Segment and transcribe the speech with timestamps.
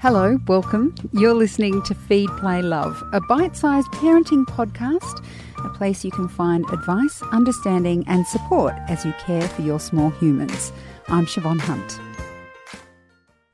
[0.00, 0.94] Hello, welcome.
[1.12, 5.22] You're listening to Feed, Play, Love, a bite sized parenting podcast,
[5.62, 10.08] a place you can find advice, understanding, and support as you care for your small
[10.08, 10.72] humans.
[11.08, 12.00] I'm Siobhan Hunt.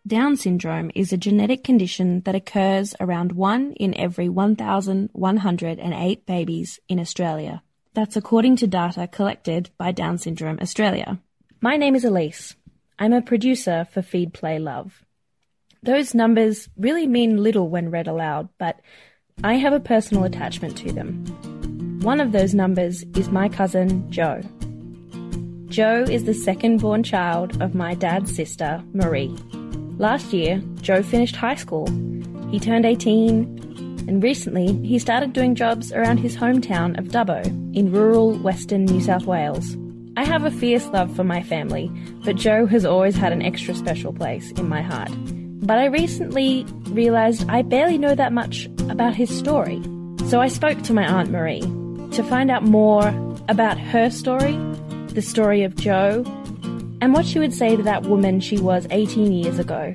[0.06, 7.00] Down syndrome is a genetic condition that occurs around 1 in every 1,108 babies in
[7.00, 7.64] Australia.
[7.94, 11.18] That's according to data collected by Down Syndrome Australia.
[11.60, 12.54] My name is Elise.
[13.00, 15.02] I'm a producer for Feed, Play, Love.
[15.86, 18.80] Those numbers really mean little when read aloud, but
[19.44, 21.24] I have a personal attachment to them.
[22.02, 24.40] One of those numbers is my cousin Joe.
[25.66, 29.28] Joe is the second born child of my dad's sister, Marie.
[29.96, 31.86] Last year, Joe finished high school.
[32.50, 37.46] He turned 18, and recently he started doing jobs around his hometown of Dubbo
[37.76, 39.76] in rural western New South Wales.
[40.16, 41.92] I have a fierce love for my family,
[42.24, 45.12] but Joe has always had an extra special place in my heart.
[45.66, 49.82] But I recently realised I barely know that much about his story.
[50.28, 51.60] So I spoke to my Aunt Marie
[52.12, 53.08] to find out more
[53.48, 54.56] about her story,
[55.08, 56.24] the story of Joe,
[57.00, 59.92] and what she would say to that woman she was 18 years ago,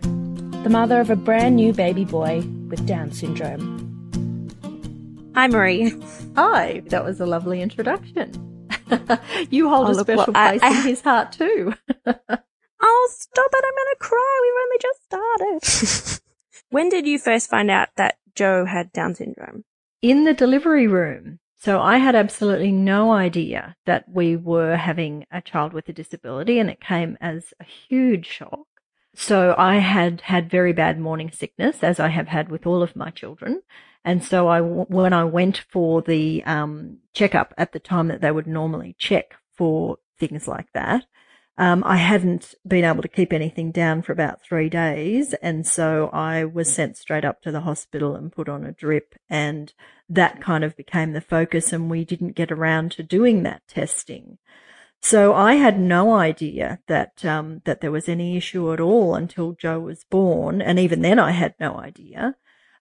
[0.64, 3.80] the mother of a brand new baby boy with Down syndrome.
[5.36, 5.94] Hi, Marie.
[6.36, 8.68] Hi, that was a lovely introduction.
[9.50, 11.74] you hold Oh, a look special what- I- place I- in his heart too.
[13.04, 13.66] Oh, stop it.
[13.66, 14.40] I'm going to cry.
[14.44, 16.22] We've only just started.
[16.70, 19.64] when did you first find out that Joe had Down syndrome?
[20.02, 21.40] in the delivery room.
[21.58, 26.58] So I had absolutely no idea that we were having a child with a disability
[26.58, 28.66] and it came as a huge shock.
[29.14, 32.96] So I had had very bad morning sickness as I have had with all of
[32.96, 33.62] my children.
[34.04, 38.32] And so I, when I went for the um, checkup at the time that they
[38.32, 41.06] would normally check for things like that,
[41.62, 45.36] um, I hadn't been able to keep anything down for about three days.
[45.44, 49.14] And so I was sent straight up to the hospital and put on a drip.
[49.30, 49.72] And
[50.09, 51.72] that kind of became the focus.
[51.72, 54.40] And we didn't get around to doing that testing.
[55.03, 59.52] So I had no idea that, um, that there was any issue at all until
[59.52, 60.63] Joe was born.
[60.63, 62.38] And even then I had no idea.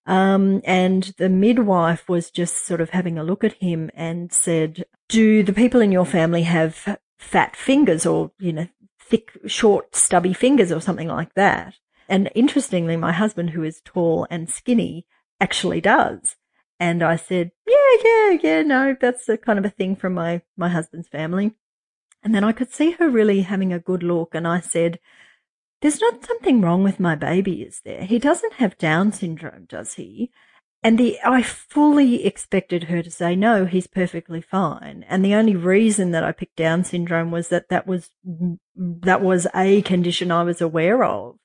[0.06, 4.86] Um, and the midwife was just sort of having a look at him and said,
[5.10, 8.66] do the people in your family have fat fingers or, you know,
[8.98, 11.74] thick, short, stubby fingers or something like that?
[12.08, 15.06] And interestingly, my husband, who is tall and skinny,
[15.40, 16.36] actually does.
[16.80, 20.40] And I said, yeah, yeah, yeah, no, that's a kind of a thing from my,
[20.56, 21.52] my husband's family.
[22.22, 24.34] And then I could see her really having a good look.
[24.34, 24.98] And I said,
[25.82, 28.04] there's not something wrong with my baby, is there?
[28.04, 30.30] He doesn't have Down syndrome, does he?
[30.82, 35.04] And the, I fully expected her to say, no, he's perfectly fine.
[35.08, 39.04] And the only reason that I picked Down syndrome was that that was, mm, mm,
[39.04, 41.36] that was a condition I was aware of.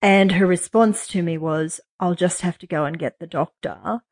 [0.00, 4.02] And her response to me was, I'll just have to go and get the doctor.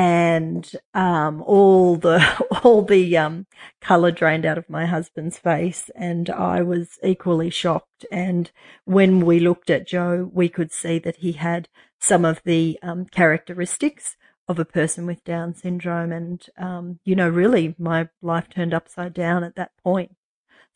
[0.00, 2.24] And, um, all the,
[2.64, 3.46] all the, um,
[3.82, 5.90] color drained out of my husband's face.
[5.94, 8.06] And I was equally shocked.
[8.10, 8.50] And
[8.86, 11.68] when we looked at Joe, we could see that he had
[11.98, 14.16] some of the, um, characteristics
[14.48, 16.12] of a person with Down syndrome.
[16.12, 20.16] And, um, you know, really my life turned upside down at that point.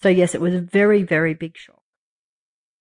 [0.02, 1.80] So yes, it was a very, very big shock.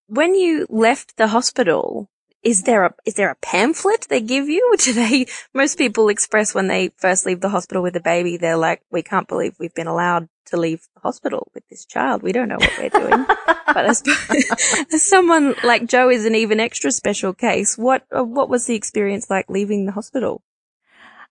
[0.08, 2.10] When you left the hospital,
[2.44, 4.76] is there a is there a pamphlet they give you?
[4.80, 8.58] Do they most people express when they first leave the hospital with a baby, they're
[8.58, 12.22] like, We can't believe we've been allowed to leave the hospital with this child.
[12.22, 13.26] We don't know what we're doing.
[13.48, 18.50] but I suppose, as someone like Joe is an even extra special case, what what
[18.50, 20.44] was the experience like leaving the hospital?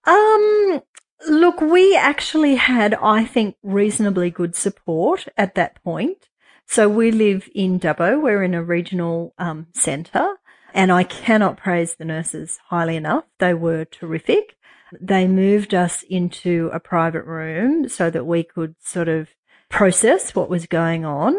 [0.05, 0.83] Um,
[1.29, 6.29] look, we actually had, I think, reasonably good support at that point.
[6.67, 8.21] So we live in Dubbo.
[8.21, 10.37] We're in a regional um, centre,
[10.75, 13.25] and I cannot praise the nurses highly enough.
[13.38, 14.56] They were terrific.
[15.00, 19.28] They moved us into a private room so that we could sort of
[19.69, 21.34] process what was going on,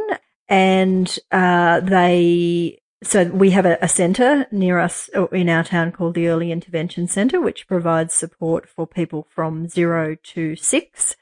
[0.50, 6.16] and uh, they so we have a, a centre near us in our town called
[6.16, 11.16] the Early Intervention Centre, which provides support for people from zero to six.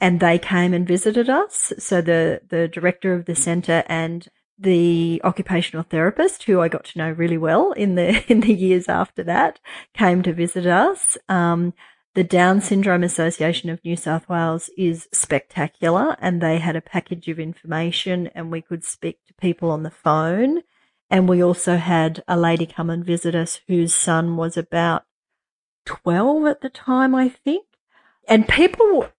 [0.00, 1.72] And they came and visited us.
[1.78, 6.98] So the, the director of the centre and the occupational therapist, who I got to
[6.98, 9.60] know really well in the, in the years after that,
[9.94, 11.18] came to visit us.
[11.28, 11.74] Um,
[12.16, 17.28] the Down Syndrome Association of New South Wales is spectacular and they had a package
[17.28, 20.62] of information and we could speak to people on the phone.
[21.10, 25.04] And we also had a lady come and visit us whose son was about
[25.84, 27.66] 12 at the time, I think.
[28.26, 29.10] And people,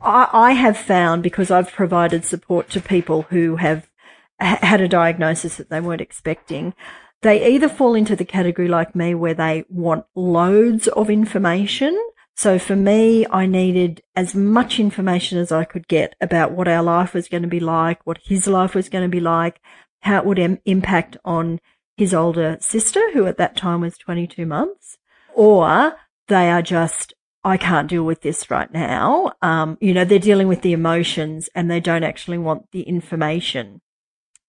[0.00, 3.95] I, I have found because I've provided support to people who have ha-
[4.38, 6.74] had a diagnosis that they weren't expecting,
[7.22, 11.98] they either fall into the category like me where they want loads of information.
[12.34, 16.82] So for me, I needed as much information as I could get about what our
[16.82, 19.60] life was going to be like, what his life was going to be like,
[20.00, 21.60] how it would Im- impact on
[21.96, 24.98] his older sister, who at that time was 22 months,
[25.34, 25.96] or
[26.28, 29.32] they are just, I can't deal with this right now.
[29.40, 33.80] Um, you know, they're dealing with the emotions and they don't actually want the information.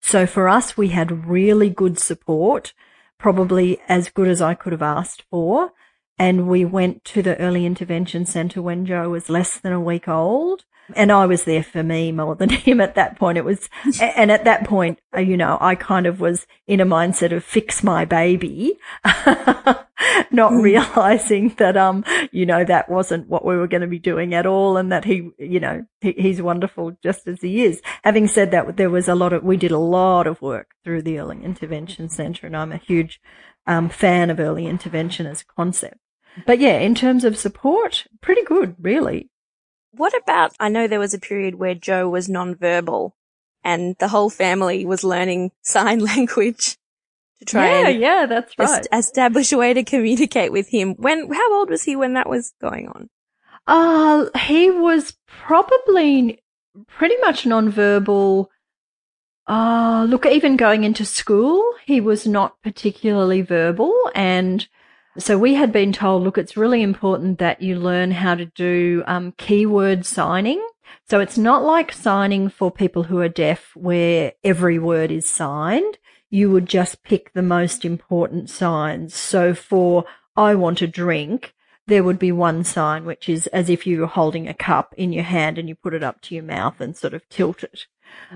[0.00, 2.72] So for us, we had really good support,
[3.18, 5.72] probably as good as I could have asked for.
[6.18, 10.08] And we went to the early intervention centre when Joe was less than a week
[10.08, 10.64] old.
[10.94, 13.38] And I was there for me more than him at that point.
[13.38, 13.68] It was,
[14.00, 17.44] and at that point, uh, you know, I kind of was in a mindset of
[17.44, 18.78] fix my baby,
[20.30, 20.60] not hmm.
[20.60, 24.46] realizing that, um, you know, that wasn't what we were going to be doing at
[24.46, 24.76] all.
[24.76, 27.82] And that he, you know, he, he's wonderful just as he is.
[28.04, 31.02] Having said that, there was a lot of, we did a lot of work through
[31.02, 33.20] the early intervention center and I'm a huge,
[33.66, 35.98] um, fan of early intervention as a concept.
[36.46, 39.28] But yeah, in terms of support, pretty good, really.
[39.92, 43.14] What about, I know there was a period where Joe was non-verbal
[43.64, 46.76] and the whole family was learning sign language
[47.38, 48.86] to try yeah, and yeah, that's right.
[48.92, 50.94] establish a way to communicate with him.
[50.94, 53.08] When, how old was he when that was going on?
[53.66, 56.42] Uh, he was probably
[56.86, 58.50] pretty much non-verbal.
[59.46, 64.68] Uh, look, even going into school, he was not particularly verbal and
[65.18, 69.02] so we had been told, look, it's really important that you learn how to do
[69.06, 70.64] um, keyword signing.
[71.08, 75.98] So it's not like signing for people who are deaf where every word is signed.
[76.30, 79.14] You would just pick the most important signs.
[79.14, 80.04] So for
[80.36, 81.54] I want a drink,
[81.86, 85.12] there would be one sign, which is as if you were holding a cup in
[85.12, 87.86] your hand and you put it up to your mouth and sort of tilt it.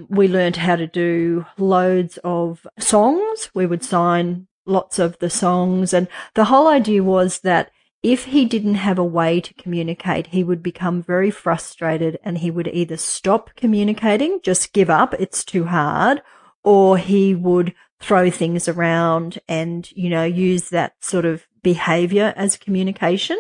[0.08, 3.50] We learned how to do loads of songs.
[3.54, 5.92] We would sign lots of the songs.
[5.92, 7.70] And the whole idea was that
[8.02, 12.50] if he didn't have a way to communicate, he would become very frustrated and he
[12.50, 16.20] would either stop communicating, just give up, it's too hard,
[16.64, 22.56] or he would throw things around and, you know, use that sort of behavior as
[22.56, 23.38] communication.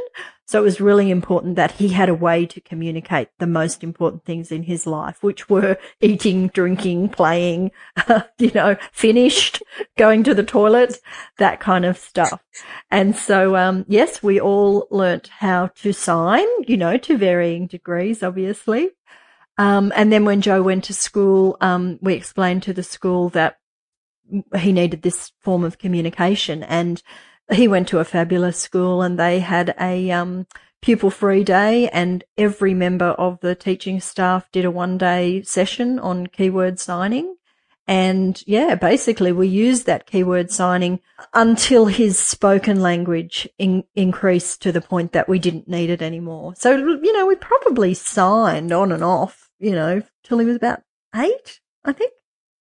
[0.52, 4.26] So it was really important that he had a way to communicate the most important
[4.26, 7.70] things in his life, which were eating, drinking, playing,
[8.06, 9.62] uh, you know, finished,
[9.96, 10.98] going to the toilet,
[11.38, 12.44] that kind of stuff.
[12.90, 18.22] And so, um, yes, we all learnt how to sign, you know, to varying degrees,
[18.22, 18.90] obviously.
[19.56, 23.56] Um, and then when Joe went to school, um, we explained to the school that
[24.58, 27.02] he needed this form of communication and
[27.52, 30.46] he went to a fabulous school and they had a um,
[30.80, 35.98] pupil free day and every member of the teaching staff did a one day session
[35.98, 37.36] on keyword signing.
[37.86, 41.00] And yeah, basically we used that keyword signing
[41.34, 46.54] until his spoken language in, increased to the point that we didn't need it anymore.
[46.56, 50.82] So, you know, we probably signed on and off, you know, till he was about
[51.14, 52.12] eight, I think.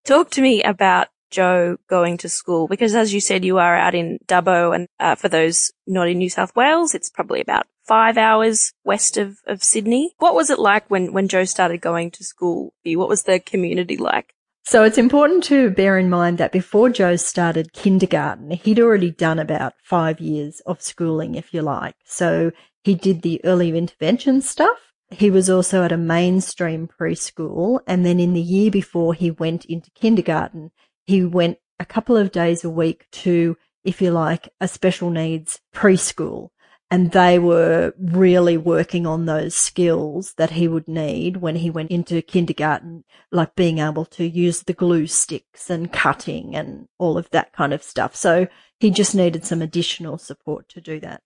[0.05, 2.67] Talk to me about Joe going to school?
[2.67, 6.19] Because as you said, you are out in Dubbo and uh, for those not in
[6.19, 10.13] New South Wales, it's probably about five hours west of, of Sydney.
[10.19, 12.73] What was it like when, when Joe started going to school?
[12.85, 14.35] What was the community like?
[14.63, 19.39] So it's important to bear in mind that before Joe started kindergarten, he'd already done
[19.39, 21.95] about five years of schooling, if you like.
[22.05, 22.51] So
[22.83, 24.93] he did the early intervention stuff.
[25.09, 27.79] He was also at a mainstream preschool.
[27.87, 30.71] And then in the year before he went into kindergarten,
[31.11, 35.59] he went a couple of days a week to, if you like, a special needs
[35.75, 36.51] preschool.
[36.89, 41.91] And they were really working on those skills that he would need when he went
[41.91, 47.29] into kindergarten, like being able to use the glue sticks and cutting and all of
[47.31, 48.15] that kind of stuff.
[48.15, 48.47] So
[48.79, 51.21] he just needed some additional support to do that.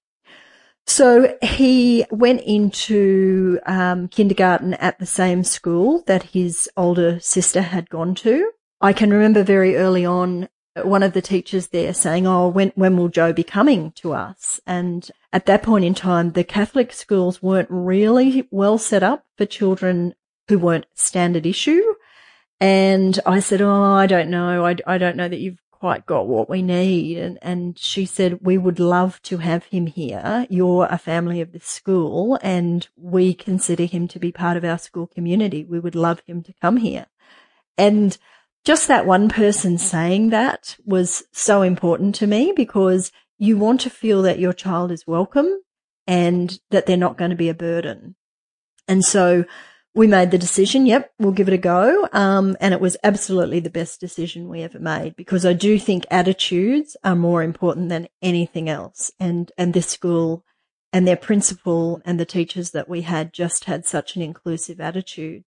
[0.87, 7.89] So he went into um, kindergarten at the same school that his older sister had
[7.89, 8.51] gone to.
[8.85, 10.47] I can remember very early on
[10.83, 14.59] one of the teachers there saying, Oh, when, when will Joe be coming to us?
[14.67, 19.47] And at that point in time, the Catholic schools weren't really well set up for
[19.47, 20.13] children
[20.49, 21.81] who weren't standard issue.
[22.59, 24.63] And I said, Oh, I don't know.
[24.63, 27.17] I, I don't know that you've quite got what we need.
[27.17, 30.45] And, and she said, we would love to have him here.
[30.47, 34.77] You're a family of the school and we consider him to be part of our
[34.77, 35.65] school community.
[35.65, 37.07] We would love him to come here.
[37.77, 38.17] And
[38.65, 43.89] just that one person saying that was so important to me because you want to
[43.89, 45.47] feel that your child is welcome
[46.07, 48.15] and that they're not going to be a burden.
[48.87, 49.45] And so
[49.93, 52.09] we made the decision, yep, we'll give it a go.
[52.11, 56.05] Um, and it was absolutely the best decision we ever made because I do think
[56.11, 59.11] attitudes are more important than anything else.
[59.19, 60.43] And, and this school
[60.91, 65.43] and their principal and the teachers that we had just had such an inclusive attitude.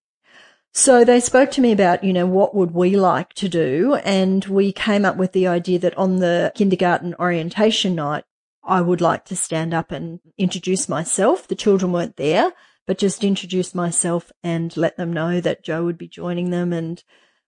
[0.73, 3.95] So they spoke to me about, you know, what would we like to do?
[3.95, 8.23] And we came up with the idea that on the kindergarten orientation night,
[8.63, 11.47] I would like to stand up and introduce myself.
[11.47, 12.51] The children weren't there,
[12.85, 17.03] but just introduce myself and let them know that Joe would be joining them and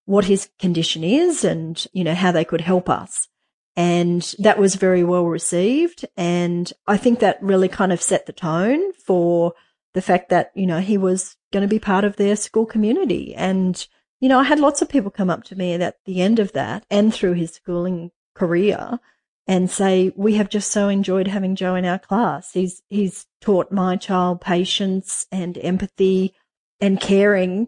[0.06, 3.28] what his condition is and, you know, how they could help us.
[3.76, 6.06] And that was very well received.
[6.18, 9.54] And I think that really kind of set the tone for
[9.94, 13.36] the fact that, you know, he was going to be part of their school community.
[13.36, 13.86] And,
[14.20, 16.54] you know, I had lots of people come up to me at the end of
[16.54, 19.00] that and through his schooling career
[19.48, 22.54] and say, we have just so enjoyed having Joe in our class.
[22.54, 26.34] He's, he's taught my child patience and empathy
[26.80, 27.68] and caring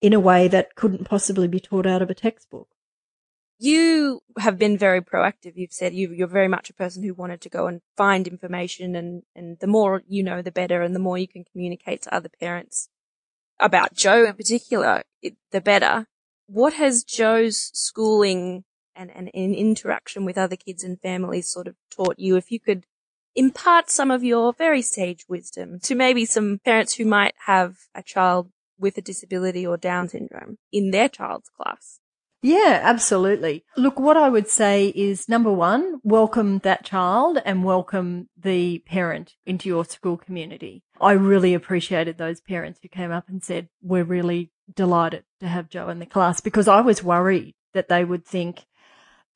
[0.00, 2.68] in a way that couldn't possibly be taught out of a textbook.
[3.58, 5.52] You have been very proactive.
[5.54, 8.94] You've said you, you're very much a person who wanted to go and find information
[8.94, 12.14] and, and the more you know, the better and the more you can communicate to
[12.14, 12.88] other parents
[13.58, 16.06] about Joe in particular, it, the better.
[16.46, 21.76] What has Joe's schooling and, and, and interaction with other kids and families sort of
[21.90, 22.36] taught you?
[22.36, 22.84] If you could
[23.34, 28.02] impart some of your very sage wisdom to maybe some parents who might have a
[28.02, 32.00] child with a disability or Down syndrome in their child's class.
[32.46, 33.64] Yeah, absolutely.
[33.76, 39.34] Look, what I would say is number one, welcome that child and welcome the parent
[39.44, 40.84] into your school community.
[41.00, 45.68] I really appreciated those parents who came up and said, we're really delighted to have
[45.68, 48.64] Joe in the class because I was worried that they would think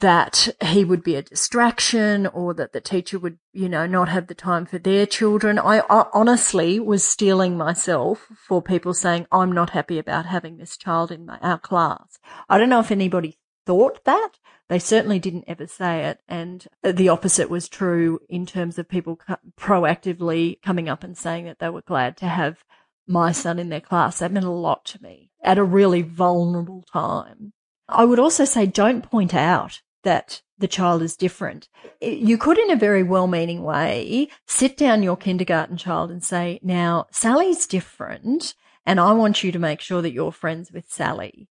[0.01, 4.27] that he would be a distraction or that the teacher would, you know, not have
[4.27, 5.59] the time for their children.
[5.59, 10.77] I, I, honestly was steeling myself for people saying, I'm not happy about having this
[10.77, 12.19] child in my, our class.
[12.49, 14.31] I don't know if anybody thought that.
[14.69, 16.21] They certainly didn't ever say it.
[16.29, 21.45] And the opposite was true in terms of people co- proactively coming up and saying
[21.47, 22.65] that they were glad to have
[23.07, 24.21] my son in their class.
[24.21, 27.53] That meant a lot to me at a really vulnerable time.
[27.89, 31.69] I would also say don't point out that the child is different.
[32.01, 36.61] You could, in a very well meaning way, sit down your kindergarten child and say,
[36.63, 38.55] now, Sally's different,
[38.85, 41.49] and I want you to make sure that you're friends with Sally.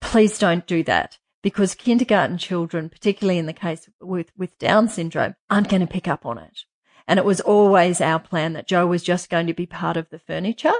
[0.00, 5.34] Please don't do that because kindergarten children, particularly in the case with, with Down syndrome,
[5.50, 6.60] aren't going to pick up on it.
[7.06, 10.10] And it was always our plan that Joe was just going to be part of
[10.10, 10.72] the furniture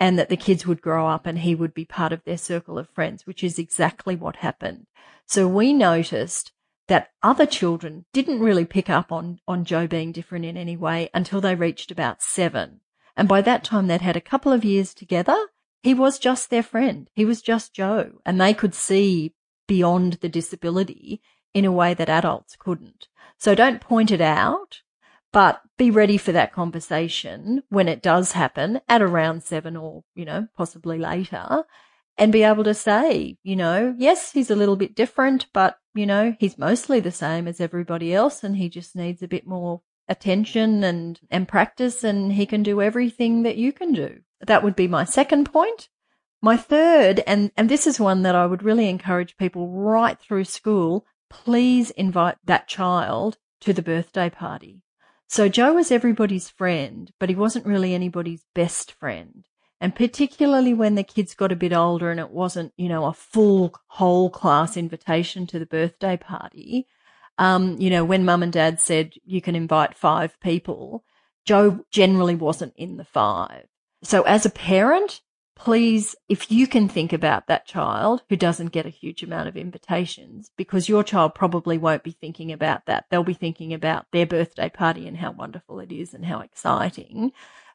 [0.00, 2.78] and that the kids would grow up and he would be part of their circle
[2.78, 4.86] of friends, which is exactly what happened.
[5.26, 6.52] So we noticed
[6.88, 11.10] that other children didn't really pick up on, on Joe being different in any way
[11.14, 12.80] until they reached about seven.
[13.16, 15.36] And by that time, they'd had a couple of years together.
[15.82, 17.08] He was just their friend.
[17.14, 19.34] He was just Joe and they could see
[19.68, 21.20] beyond the disability
[21.52, 23.06] in a way that adults couldn't.
[23.38, 24.80] So don't point it out,
[25.32, 30.24] but be ready for that conversation when it does happen at around seven or, you
[30.24, 31.64] know, possibly later
[32.18, 36.04] and be able to say, you know, yes, he's a little bit different, but, you
[36.04, 39.80] know, he's mostly the same as everybody else and he just needs a bit more
[40.08, 44.20] attention and, and practice and he can do everything that you can do.
[44.40, 45.88] That would be my second point.
[46.42, 50.44] My third, and, and this is one that I would really encourage people right through
[50.44, 54.82] school, please invite that child to the birthday party.
[55.30, 59.44] So Joe was everybody's friend, but he wasn't really anybody's best friend.
[59.80, 63.12] And particularly when the kids got a bit older and it wasn't, you know, a
[63.12, 66.88] full whole class invitation to the birthday party.
[67.38, 71.04] Um, you know, when mum and dad said you can invite five people,
[71.44, 73.66] Joe generally wasn't in the five.
[74.02, 75.20] So as a parent,
[75.60, 79.58] please, if you can think about that child who doesn't get a huge amount of
[79.58, 83.04] invitations, because your child probably won't be thinking about that.
[83.10, 87.32] They'll be thinking about their birthday party and how wonderful it is and how exciting.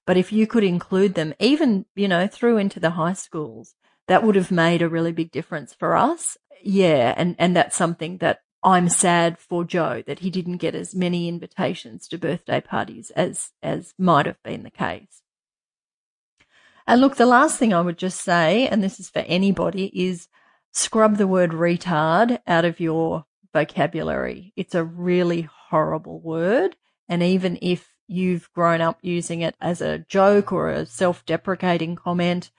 [0.07, 3.75] But if you could include them, even, you know, through into the high schools,
[4.07, 6.37] that would have made a really big difference for us.
[6.63, 7.13] Yeah.
[7.15, 11.27] And, and that's something that I'm sad for Joe that he didn't get as many
[11.27, 15.21] invitations to birthday parties as, as might have been the case.
[16.87, 20.27] And look, the last thing I would just say, and this is for anybody, is
[20.71, 24.53] scrub the word retard out of your vocabulary.
[24.55, 26.75] It's a really horrible word.
[27.09, 31.95] And even if you've grown up using it as a joke or a self deprecating
[31.95, 32.51] comment,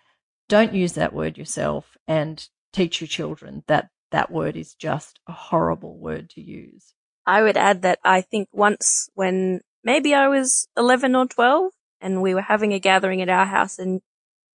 [0.49, 5.33] don't use that word yourself and teach your children that that word is just a
[5.33, 6.95] horrible word to use.
[7.26, 12.23] I would add that I think once when maybe I was 11 or 12 and
[12.23, 14.00] we were having a gathering at our house and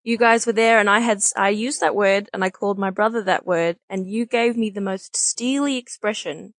[0.03, 2.89] you guys were there and I had, I used that word and I called my
[2.89, 6.53] brother that word and you gave me the most steely expression.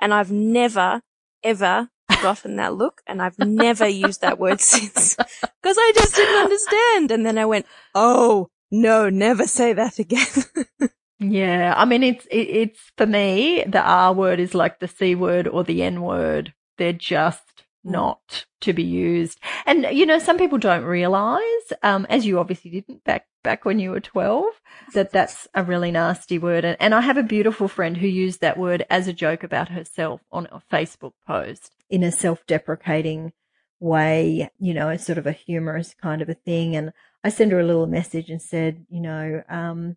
[0.00, 1.02] And I've never,
[1.42, 1.88] ever
[2.22, 7.10] gotten that look and I've never used that word since because I just didn't understand.
[7.10, 10.90] And then I went, Oh no, never say that again.
[11.18, 11.74] yeah.
[11.76, 15.46] I mean, it's, it, it's for me, the R word is like the C word
[15.46, 16.54] or the N word.
[16.78, 17.42] They're just.
[17.90, 19.38] Not to be used.
[19.66, 23.78] And you know, some people don't realize, um, as you obviously didn't back back when
[23.78, 24.52] you were twelve,
[24.94, 26.64] that that's a really nasty word.
[26.64, 29.68] And, and I have a beautiful friend who used that word as a joke about
[29.70, 33.32] herself on a Facebook post in a self-deprecating
[33.80, 34.50] way.
[34.58, 36.76] You know, a sort of a humorous kind of a thing.
[36.76, 36.92] And
[37.24, 39.96] I sent her a little message and said, you know, um,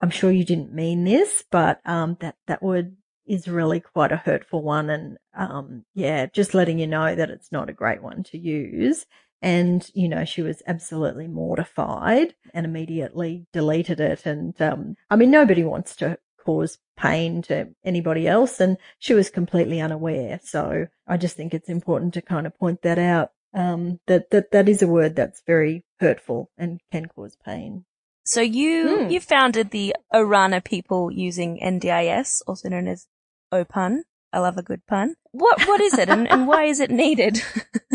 [0.00, 2.96] I'm sure you didn't mean this, but um, that that word
[3.26, 4.90] is really quite a hurtful one.
[4.90, 9.06] And, um, yeah, just letting you know that it's not a great one to use.
[9.40, 14.24] And, you know, she was absolutely mortified and immediately deleted it.
[14.24, 18.60] And, um, I mean, nobody wants to cause pain to anybody else.
[18.60, 20.40] And she was completely unaware.
[20.42, 23.30] So I just think it's important to kind of point that out.
[23.54, 27.84] Um, that, that, that is a word that's very hurtful and can cause pain.
[28.24, 29.12] So you, mm.
[29.12, 33.06] you founded the Orana people using NDIS, also known as
[33.50, 34.04] O pun.
[34.32, 35.14] I love a good pun.
[35.32, 37.42] What what is it and, and why is it needed?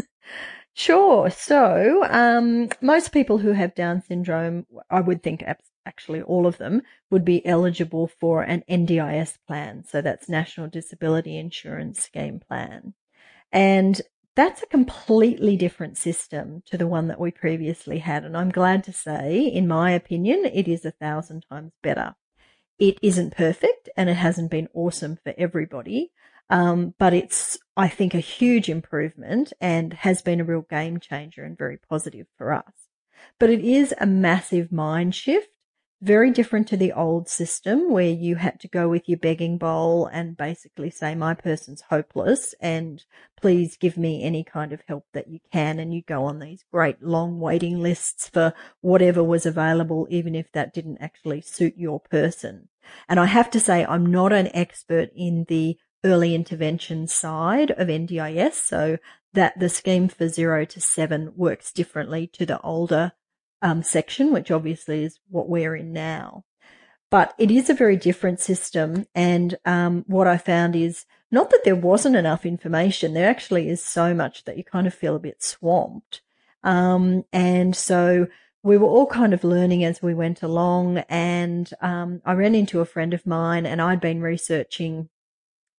[0.73, 1.29] sure.
[1.31, 5.43] So, um, most people who have Down syndrome, I would think
[5.85, 9.83] actually all of them would be eligible for an NDIS plan.
[9.87, 12.93] So that's National Disability Insurance Scheme plan.
[13.51, 13.99] And
[14.37, 18.23] that's a completely different system to the one that we previously had.
[18.23, 22.13] And I'm glad to say, in my opinion, it is a thousand times better.
[22.77, 26.11] It isn't perfect and it hasn't been awesome for everybody.
[26.51, 31.43] Um, but it's, I think, a huge improvement and has been a real game changer
[31.43, 32.71] and very positive for us.
[33.39, 35.49] But it is a massive mind shift
[36.01, 40.05] very different to the old system where you had to go with your begging bowl
[40.05, 43.03] and basically say, my person's hopeless and
[43.39, 45.79] please give me any kind of help that you can.
[45.79, 50.51] And you go on these great long waiting lists for whatever was available, even if
[50.51, 52.69] that didn't actually suit your person.
[53.09, 57.87] And I have to say, I'm not an expert in the early intervention side of
[57.87, 58.53] NDIS.
[58.53, 58.97] So
[59.33, 63.11] that the scheme for zero to seven works differently to the older
[63.61, 66.43] um, section, which obviously is what we're in now.
[67.09, 69.05] But it is a very different system.
[69.15, 73.83] And um, what I found is not that there wasn't enough information, there actually is
[73.83, 76.21] so much that you kind of feel a bit swamped.
[76.63, 78.27] Um, and so
[78.63, 80.99] we were all kind of learning as we went along.
[81.09, 85.09] And um, I ran into a friend of mine, and I'd been researching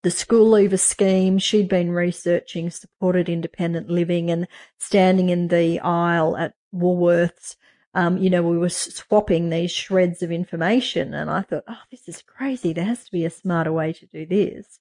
[0.02, 1.38] the school leaver scheme.
[1.38, 4.46] She'd been researching supported independent living and
[4.78, 7.56] standing in the aisle at Woolworths
[7.98, 11.14] um, you know, we were swapping these shreds of information.
[11.14, 12.72] And I thought, oh, this is crazy.
[12.72, 14.78] There has to be a smarter way to do this.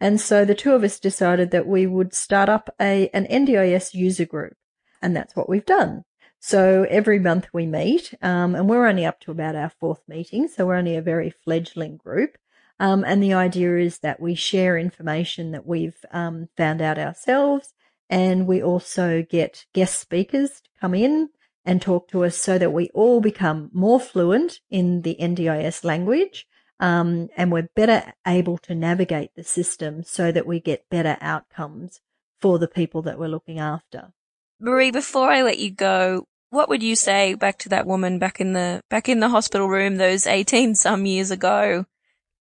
[0.00, 3.92] And so the two of us decided that we would start up a, an NDIS
[3.92, 4.54] user group.
[5.02, 6.04] And that's what we've done.
[6.38, 10.46] So every month we meet, um, and we're only up to about our fourth meeting.
[10.46, 12.38] So we're only a very fledgling group.
[12.78, 17.74] Um, and the idea is that we share information that we've um, found out ourselves.
[18.08, 21.30] And we also get guest speakers to come in
[21.70, 26.44] and talk to us so that we all become more fluent in the NDIS language.
[26.80, 32.00] Um, and we're better able to navigate the system so that we get better outcomes
[32.40, 34.12] for the people that we're looking after.
[34.58, 38.40] Marie, before I let you go, what would you say back to that woman back
[38.40, 41.86] in the back in the hospital room those 18 some years ago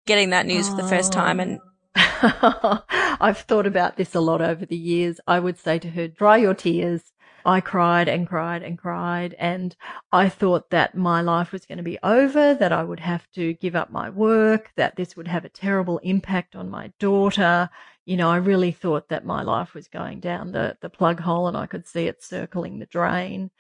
[0.07, 0.75] getting that news oh.
[0.75, 1.59] for the first time and
[1.95, 5.19] I've thought about this a lot over the years.
[5.27, 7.11] I would say to her, dry your tears,
[7.45, 9.35] I cried and cried and cried.
[9.39, 9.75] And
[10.11, 13.53] I thought that my life was going to be over, that I would have to
[13.53, 17.69] give up my work, that this would have a terrible impact on my daughter.
[18.05, 21.47] You know, I really thought that my life was going down the, the plug hole
[21.47, 23.51] and I could see it circling the drain.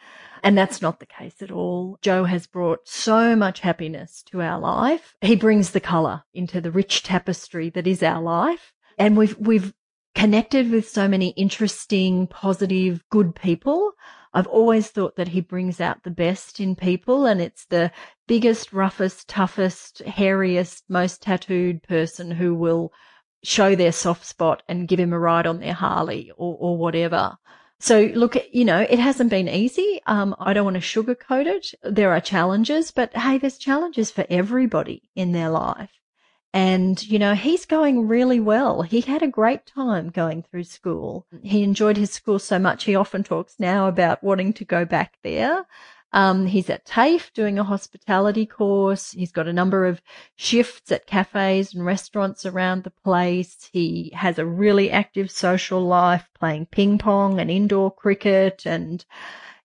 [0.43, 1.99] And that's not the case at all.
[2.01, 5.15] Joe has brought so much happiness to our life.
[5.21, 8.73] He brings the color into the rich tapestry that is our life.
[8.97, 9.73] And we've, we've
[10.15, 13.91] connected with so many interesting, positive, good people.
[14.33, 17.91] I've always thought that he brings out the best in people and it's the
[18.27, 22.91] biggest, roughest, toughest, hairiest, most tattooed person who will
[23.43, 27.37] show their soft spot and give him a ride on their Harley or, or whatever.
[27.79, 30.01] So look, you know, it hasn't been easy.
[30.05, 31.73] Um, I don't want to sugarcoat it.
[31.81, 35.98] There are challenges, but hey, there's challenges for everybody in their life.
[36.51, 38.81] And, you know, he's going really well.
[38.81, 41.27] He had a great time going through school.
[41.43, 42.85] He enjoyed his school so much.
[42.85, 45.65] He often talks now about wanting to go back there.
[46.11, 49.11] Um, he's at TAFE doing a hospitality course.
[49.11, 50.01] He's got a number of
[50.35, 53.69] shifts at cafes and restaurants around the place.
[53.71, 58.65] He has a really active social life, playing ping pong and indoor cricket.
[58.65, 59.05] And,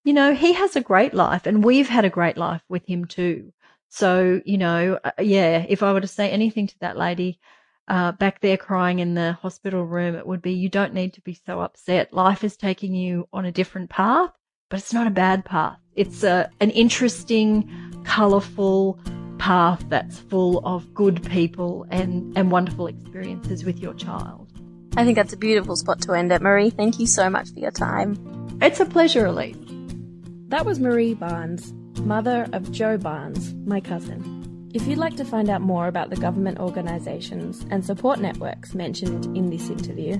[0.04, 3.06] you know, he has a great life and we've had a great life with him
[3.06, 3.54] too.
[3.94, 7.38] So, you know, uh, yeah, if I were to say anything to that lady,
[7.86, 11.20] uh, back there crying in the hospital room, it would be, you don't need to
[11.20, 12.12] be so upset.
[12.12, 14.30] Life is taking you on a different path,
[14.68, 15.78] but it's not a bad path.
[15.94, 17.70] It's a, an interesting,
[18.02, 18.98] colourful
[19.38, 24.50] path that's full of good people and, and wonderful experiences with your child.
[24.96, 26.70] I think that's a beautiful spot to end it, Marie.
[26.70, 28.58] Thank you so much for your time.
[28.60, 29.56] It's a pleasure, Elise.
[30.48, 34.70] That was Marie Barnes, mother of Joe Barnes, my cousin.
[34.74, 39.26] If you'd like to find out more about the government organisations and support networks mentioned
[39.36, 40.18] in this interview,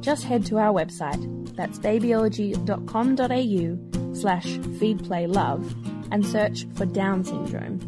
[0.00, 7.80] just head to our website, that's babyology.com.au slash feedplaylove, and search for Down syndrome.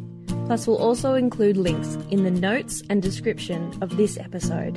[0.46, 4.76] Plus, we'll also include links in the notes and description of this episode.